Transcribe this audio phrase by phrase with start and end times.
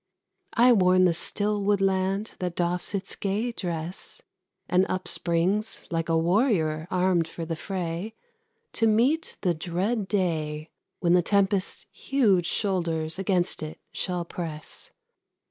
[0.55, 4.19] I warn the still woodland, that doffs its gay dress
[4.67, 8.15] And upsprings, like a warrior armed for the fray,
[8.73, 14.89] To meet the dread day When the Tempest's huge shoulders against it shall press.